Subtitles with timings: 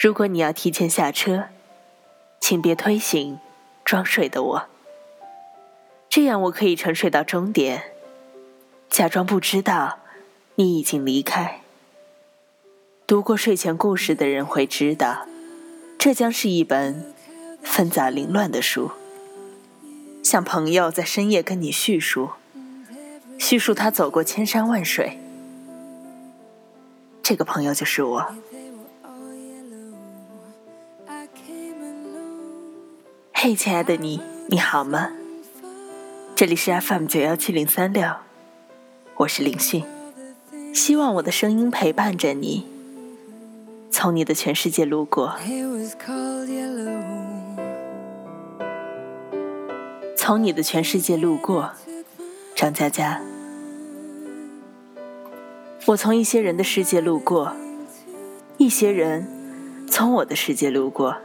[0.00, 1.48] 如果你要提前下车，
[2.40, 3.38] 请别推醒
[3.84, 4.66] 装睡的我，
[6.08, 7.92] 这样我可以沉睡到终点，
[8.88, 9.98] 假装不知道
[10.54, 11.60] 你已经离开。
[13.06, 15.26] 读过睡前故事的人会知道，
[15.98, 17.12] 这将是一本
[17.62, 18.92] 纷杂凌乱的书，
[20.22, 22.30] 像朋友在深夜跟你叙述，
[23.38, 25.18] 叙述他走过千山万水。
[27.22, 28.34] 这个朋友就是我。
[33.42, 35.12] 嘿，亲爱的你，你好吗？
[36.36, 38.06] 这里是 FM 九幺七零三六，
[39.16, 39.82] 我是林迅，
[40.74, 42.66] 希望我的声音陪伴着你，
[43.90, 45.36] 从你的全世界路过，
[50.18, 51.72] 从你的全世界路过，
[52.54, 53.22] 张嘉佳。
[55.86, 57.56] 我从一些人的世界路过，
[58.58, 59.26] 一些人
[59.88, 61.16] 从我的世界路过，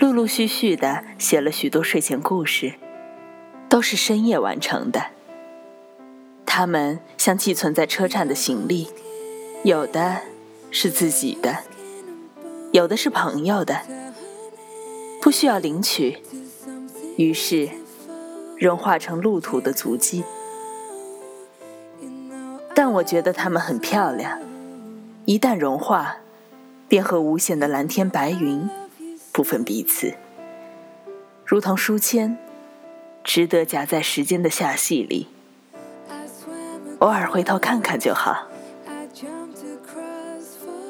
[0.00, 2.74] 陆陆续续的写了许多睡前故事，
[3.68, 5.06] 都是深夜完成的。
[6.46, 8.88] 他们像寄存在车站的行李，
[9.64, 10.20] 有的
[10.70, 11.64] 是自己的，
[12.70, 13.80] 有的是朋友的，
[15.20, 16.18] 不需要领取，
[17.16, 17.68] 于是
[18.56, 20.22] 融化成路途的足迹。
[22.72, 24.38] 但我觉得它们很漂亮，
[25.24, 26.18] 一旦融化，
[26.86, 28.70] 便和无限的蓝天白云
[29.38, 30.14] 部分彼此，
[31.44, 32.36] 如同书签，
[33.22, 35.28] 值得夹在时间的下隙里，
[36.98, 38.48] 偶尔回头看看就好。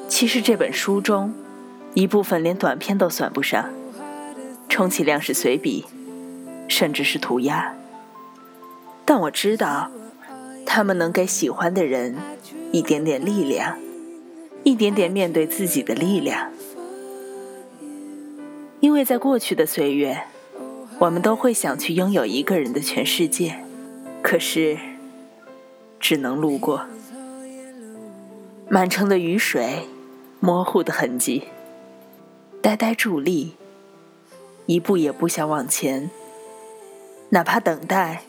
[0.08, 1.34] 其实这本书中，
[1.92, 3.68] 一部分连短篇都算不上，
[4.70, 5.84] 充其量是随笔，
[6.68, 7.74] 甚至是涂鸦。
[9.04, 9.90] 但我知道。
[10.64, 12.16] 他们能给喜欢的人
[12.72, 13.78] 一点点力量，
[14.64, 16.50] 一点点面对自己的力量。
[18.80, 20.24] 因为在过去的岁月，
[21.00, 23.58] 我们都会想去拥有一个人的全世界，
[24.22, 24.78] 可是
[25.98, 26.86] 只能路过。
[28.68, 29.88] 满城的雨水，
[30.40, 31.44] 模糊的痕迹，
[32.62, 33.54] 呆呆伫立，
[34.66, 36.10] 一步也不想往前，
[37.30, 38.22] 哪怕等待。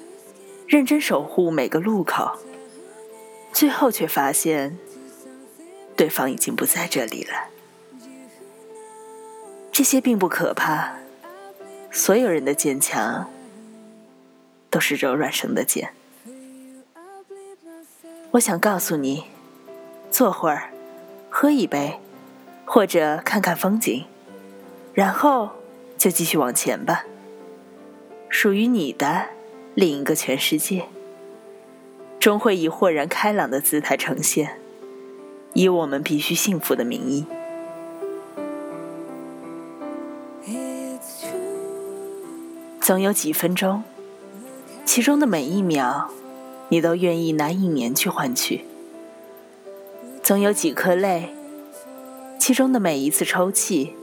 [0.68, 2.38] 认真守护每个路口，
[3.52, 4.78] 最后却发现
[5.96, 7.50] 对方已经不在这里了。
[9.80, 10.92] 这些并不可怕，
[11.90, 13.30] 所有人的坚强
[14.70, 15.94] 都是柔软生的茧。
[18.32, 19.24] 我想告诉你，
[20.12, 20.70] 坐会儿，
[21.30, 21.98] 喝一杯，
[22.66, 24.04] 或者看看风景，
[24.94, 25.52] 然后
[25.98, 27.06] 就继续往前吧。
[28.28, 29.28] 属于你的。
[29.76, 30.90] 另一个全世界，
[32.20, 34.60] 终会以豁然开朗的姿态呈现，
[35.54, 37.26] 以我们必须幸福的名义。
[42.82, 43.84] 总有几分钟，
[44.84, 46.08] 其中的每一秒，
[46.70, 48.62] 你都愿意拿一年去换取；
[50.24, 51.30] 总有几颗泪，
[52.40, 53.94] 其中的每一次抽泣，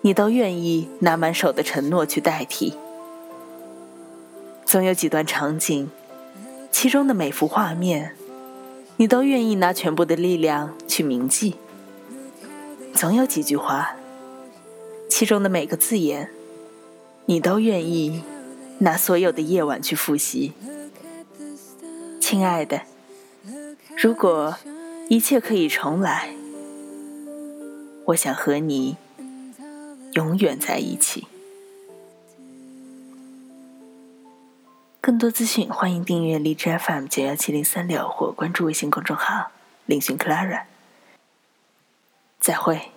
[0.00, 2.74] 你都愿意拿满手的承诺去代替。
[4.64, 5.88] 总有几段场景，
[6.72, 8.16] 其中的每幅画面，
[8.96, 11.54] 你都愿意拿全部的力量去铭记；
[12.94, 13.94] 总有几句话，
[15.14, 16.30] 其中的每个字眼，
[17.26, 18.24] 你都愿意
[18.78, 20.54] 拿所有的夜晚去复习。
[22.18, 22.80] 亲爱的，
[23.94, 24.56] 如果
[25.10, 26.34] 一切可以重来，
[28.06, 28.96] 我想和你
[30.14, 31.26] 永远在一起。
[35.02, 39.50] 更多资讯，欢迎订阅荔枝 FM 九幺七零三六或关注微信公众号
[39.84, 40.62] “林讯 Clara”。
[42.40, 42.92] 再会，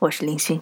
[0.00, 0.60] 我是林讯。